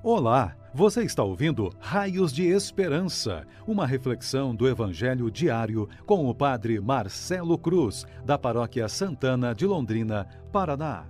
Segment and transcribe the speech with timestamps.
[0.00, 6.80] Olá, você está ouvindo Raios de Esperança, uma reflexão do Evangelho diário com o Padre
[6.80, 11.04] Marcelo Cruz, da Paróquia Santana de Londrina, Paraná.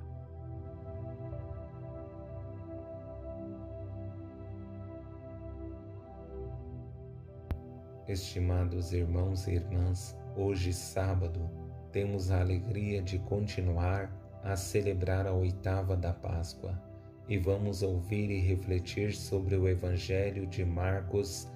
[8.08, 11.50] Estimados irmãos e irmãs, hoje sábado,
[11.92, 14.10] temos a alegria de continuar
[14.42, 16.87] a celebrar a oitava da Páscoa
[17.28, 21.46] e vamos ouvir e refletir sobre o Evangelho de Marcos,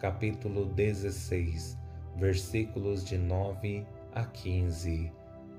[0.00, 1.78] capítulo 16,
[2.16, 5.12] versículos de 9 a 15.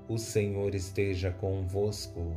[0.09, 2.35] O Senhor esteja convosco,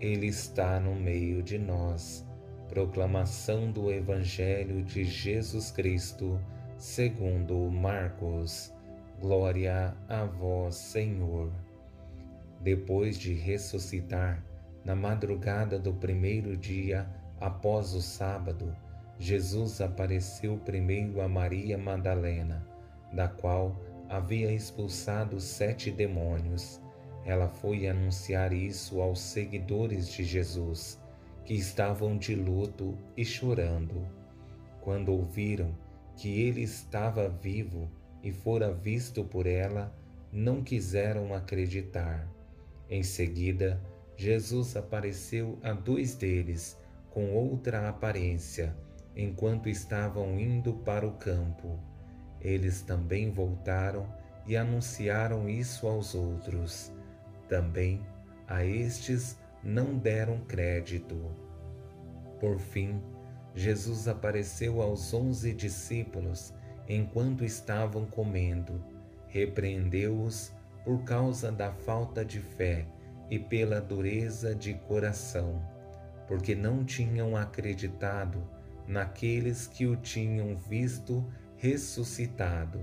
[0.00, 2.26] Ele está no meio de nós.
[2.68, 6.40] Proclamação do Evangelho de Jesus Cristo,
[6.76, 8.74] segundo Marcos.
[9.20, 11.52] Glória a vós, Senhor.
[12.60, 14.44] Depois de ressuscitar,
[14.84, 17.08] na madrugada do primeiro dia
[17.40, 18.74] após o sábado,
[19.18, 22.66] Jesus apareceu primeiro a Maria Madalena,
[23.12, 26.80] da qual havia expulsado sete demônios.
[27.24, 31.00] Ela foi anunciar isso aos seguidores de Jesus,
[31.44, 34.06] que estavam de luto e chorando.
[34.80, 35.74] Quando ouviram
[36.16, 37.88] que ele estava vivo
[38.22, 39.94] e fora visto por ela,
[40.32, 42.28] não quiseram acreditar.
[42.90, 43.80] Em seguida,
[44.16, 46.78] Jesus apareceu a dois deles
[47.10, 48.76] com outra aparência,
[49.16, 51.78] enquanto estavam indo para o campo.
[52.40, 54.06] Eles também voltaram
[54.46, 56.92] e anunciaram isso aos outros.
[57.48, 58.00] Também
[58.46, 61.30] a estes não deram crédito.
[62.38, 63.00] Por fim,
[63.54, 66.52] Jesus apareceu aos onze discípulos
[66.88, 68.84] enquanto estavam comendo,
[69.28, 70.52] repreendeu-os
[70.84, 72.86] por causa da falta de fé
[73.30, 75.62] e pela dureza de coração,
[76.26, 78.42] porque não tinham acreditado
[78.86, 81.24] naqueles que o tinham visto
[81.56, 82.80] ressuscitado,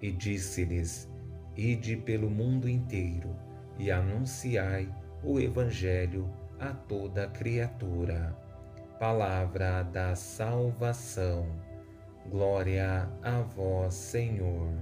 [0.00, 1.08] e disse-lhes:
[1.56, 3.34] Ide pelo mundo inteiro
[3.78, 4.88] e anunciai
[5.22, 8.36] o Evangelho a toda criatura.
[8.98, 11.46] Palavra da salvação.
[12.28, 14.72] Glória a vós, Senhor.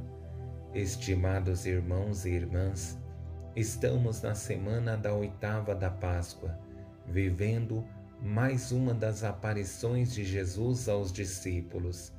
[0.75, 2.99] Estimados irmãos e irmãs,
[3.57, 6.59] Estamos na semana da oitava da Páscoa,
[7.07, 7.83] vivendo
[8.21, 12.13] mais uma das aparições de Jesus aos discípulos.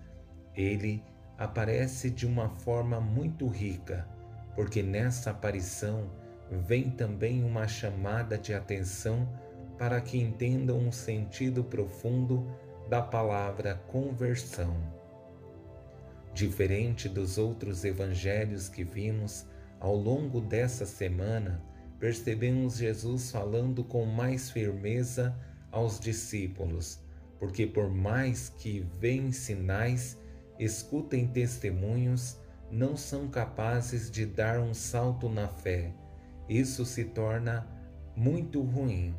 [0.56, 1.04] Ele
[1.38, 4.08] aparece de uma forma muito rica,
[4.56, 6.10] porque nessa aparição
[6.50, 9.30] vem também uma chamada de atenção
[9.78, 12.48] para que entendam o sentido profundo
[12.90, 14.76] da palavra conversão.
[16.34, 19.46] Diferente dos outros evangelhos que vimos,
[19.80, 21.62] ao longo dessa semana,
[22.00, 25.36] percebemos Jesus falando com mais firmeza
[25.72, 27.00] aos discípulos,
[27.40, 30.18] porque por mais que veem sinais,
[30.60, 32.40] escutem testemunhos,
[32.72, 35.94] não são capazes de dar um salto na fé.
[36.50, 37.68] Isso se torna
[38.16, 39.16] muito ruim,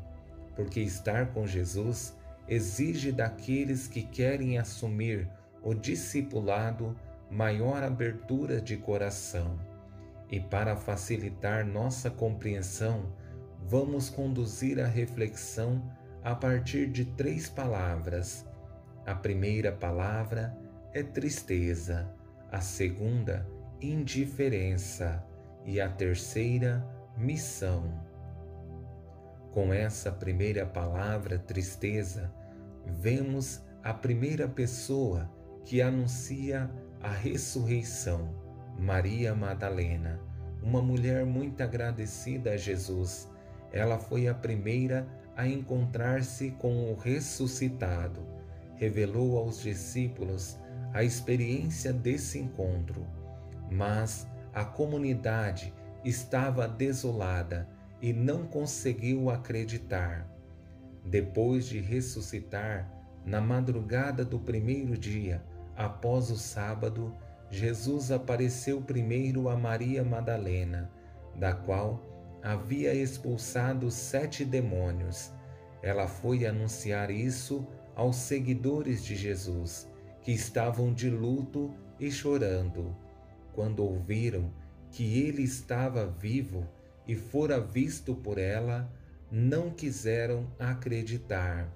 [0.57, 2.15] porque estar com Jesus
[2.49, 5.29] exige daqueles que querem assumir
[5.63, 6.97] o discipulado
[7.31, 9.59] maior abertura de coração.
[10.31, 13.13] E para facilitar nossa compreensão,
[13.63, 15.83] vamos conduzir a reflexão
[16.23, 18.47] a partir de três palavras.
[19.07, 20.57] A primeira palavra
[20.93, 22.13] é tristeza,
[22.53, 23.47] a segunda,
[23.81, 25.25] indiferença
[25.65, 26.85] e a terceira,
[27.17, 28.07] missão.
[29.53, 32.31] Com essa primeira palavra, tristeza,
[32.85, 35.31] vemos a primeira pessoa
[35.65, 38.48] que anuncia a ressurreição
[38.79, 40.21] Maria Madalena,
[40.63, 43.29] uma mulher muito agradecida a Jesus.
[43.73, 45.07] Ela foi a primeira
[45.37, 48.25] a encontrar-se com o ressuscitado.
[48.77, 50.57] Revelou aos discípulos
[50.95, 53.05] a experiência desse encontro,
[53.71, 55.75] mas a comunidade
[56.05, 57.69] estava desolada
[58.01, 60.27] e não conseguiu acreditar.
[61.05, 62.89] Depois de ressuscitar,
[63.25, 65.43] na madrugada do primeiro dia,
[65.77, 67.15] após o sábado,
[67.51, 70.91] Jesus apareceu primeiro a Maria Madalena,
[71.35, 75.33] da qual havia expulsado sete demônios.
[75.83, 79.89] Ela foi anunciar isso aos seguidores de Jesus,
[80.21, 82.95] que estavam de luto e chorando.
[83.55, 84.53] Quando ouviram
[84.91, 86.69] que ele estava vivo
[87.07, 88.93] e fora visto por ela,
[89.31, 91.73] não quiseram acreditar.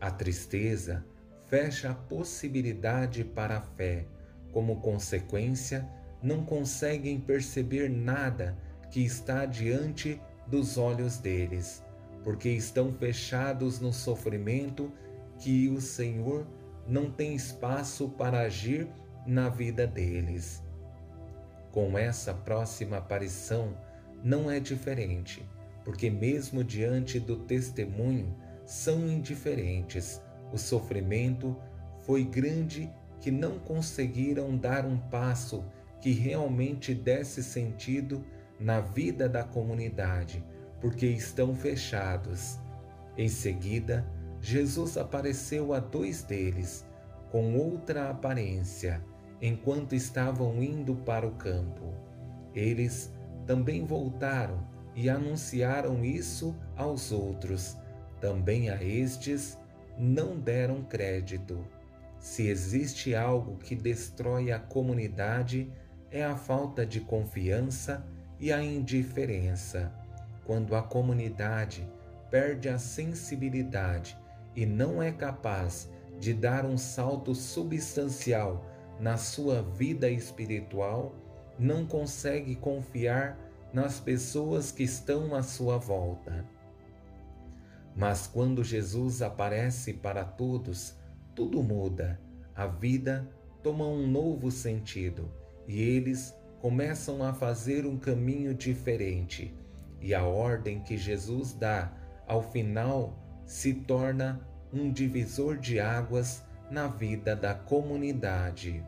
[0.00, 1.04] A tristeza
[1.46, 4.06] fecha a possibilidade para a fé
[4.54, 5.86] como consequência,
[6.22, 8.56] não conseguem perceber nada
[8.88, 11.82] que está diante dos olhos deles,
[12.22, 14.92] porque estão fechados no sofrimento
[15.40, 16.46] que o Senhor
[16.86, 18.88] não tem espaço para agir
[19.26, 20.62] na vida deles.
[21.72, 23.76] Com essa próxima aparição,
[24.22, 25.44] não é diferente,
[25.84, 28.32] porque, mesmo diante do testemunho,
[28.64, 30.22] são indiferentes.
[30.52, 31.56] O sofrimento
[32.06, 32.88] foi grande
[33.24, 35.64] que não conseguiram dar um passo
[35.98, 38.22] que realmente desse sentido
[38.60, 40.44] na vida da comunidade,
[40.78, 42.58] porque estão fechados.
[43.16, 44.06] Em seguida,
[44.42, 46.86] Jesus apareceu a dois deles,
[47.30, 49.02] com outra aparência,
[49.40, 51.94] enquanto estavam indo para o campo.
[52.54, 53.10] Eles
[53.46, 57.74] também voltaram e anunciaram isso aos outros.
[58.20, 59.58] Também a estes
[59.96, 61.66] não deram crédito.
[62.24, 65.70] Se existe algo que destrói a comunidade,
[66.10, 68.02] é a falta de confiança
[68.40, 69.92] e a indiferença.
[70.46, 71.86] Quando a comunidade
[72.30, 74.18] perde a sensibilidade
[74.56, 78.64] e não é capaz de dar um salto substancial
[78.98, 81.14] na sua vida espiritual,
[81.58, 83.38] não consegue confiar
[83.70, 86.42] nas pessoas que estão à sua volta.
[87.94, 91.03] Mas quando Jesus aparece para todos,
[91.34, 92.20] tudo muda,
[92.54, 93.28] a vida
[93.62, 95.30] toma um novo sentido
[95.66, 99.52] e eles começam a fazer um caminho diferente.
[100.00, 101.92] E a ordem que Jesus dá
[102.26, 104.40] ao final se torna
[104.72, 108.84] um divisor de águas na vida da comunidade.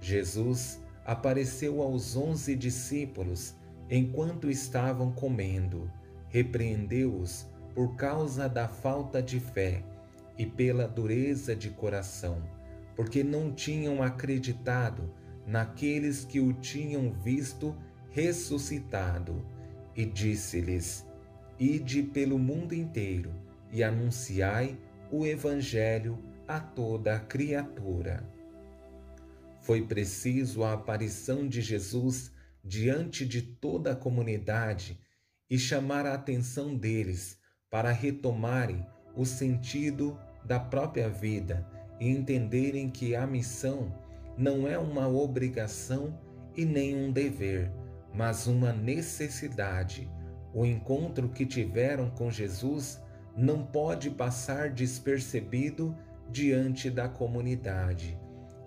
[0.00, 3.54] Jesus apareceu aos onze discípulos
[3.90, 5.90] enquanto estavam comendo,
[6.28, 9.84] repreendeu-os por causa da falta de fé
[10.38, 12.42] e pela dureza de coração,
[12.94, 15.12] porque não tinham acreditado
[15.46, 17.76] naqueles que o tinham visto
[18.10, 19.44] ressuscitado,
[19.94, 21.06] e disse-lhes:
[21.58, 23.32] Ide pelo mundo inteiro
[23.72, 24.78] e anunciai
[25.10, 28.28] o Evangelho a toda a criatura.
[29.60, 32.32] Foi preciso a aparição de Jesus
[32.62, 35.00] diante de toda a comunidade
[35.48, 37.38] e chamar a atenção deles
[37.70, 38.84] para retomarem
[39.16, 41.66] o sentido da própria vida
[41.98, 43.92] e entenderem que a missão
[44.36, 46.16] não é uma obrigação
[46.54, 47.72] e nem um dever,
[48.14, 50.10] mas uma necessidade.
[50.52, 53.02] O encontro que tiveram com Jesus
[53.36, 55.96] não pode passar despercebido
[56.30, 58.18] diante da comunidade.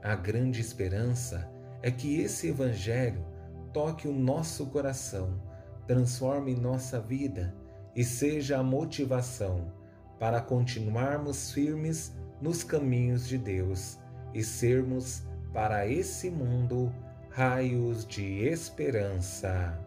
[0.02, 1.50] A grande esperança
[1.82, 3.26] é que esse Evangelho
[3.74, 5.42] toque o nosso coração,
[5.88, 7.56] transforme nossa vida
[7.96, 9.79] e seja a motivação
[10.20, 13.98] para continuarmos firmes nos caminhos de Deus
[14.34, 15.24] e sermos
[15.54, 16.94] para esse mundo
[17.30, 19.80] raios de esperança.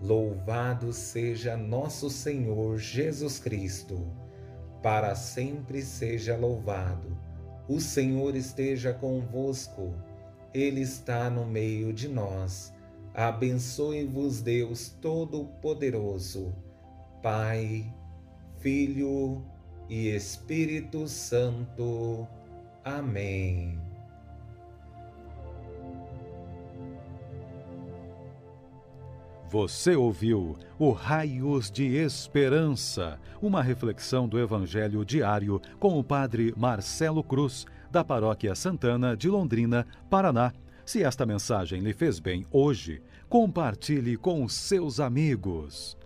[0.00, 4.06] Louvado seja nosso Senhor Jesus Cristo,
[4.82, 7.16] para sempre seja louvado.
[7.66, 9.94] O Senhor esteja convosco,
[10.52, 12.72] Ele está no meio de nós.
[13.14, 16.54] Abençoe-vos, Deus Todo-Poderoso,
[17.22, 17.90] Pai,
[18.66, 19.44] Filho
[19.88, 22.26] e Espírito Santo.
[22.84, 23.78] Amém.
[29.48, 37.22] Você ouviu o Raios de Esperança, uma reflexão do Evangelho diário com o Padre Marcelo
[37.22, 40.52] Cruz, da Paróquia Santana de Londrina, Paraná.
[40.84, 45.96] Se esta mensagem lhe fez bem hoje, compartilhe com seus amigos.